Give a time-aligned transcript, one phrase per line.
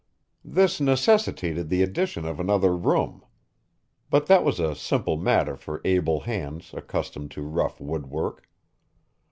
[0.43, 3.23] This necessitated the addition of another room.
[4.09, 8.47] But that was a simple matter for able hands accustomed to rough woodwork.